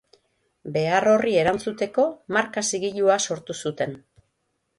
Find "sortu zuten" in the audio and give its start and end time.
3.29-3.95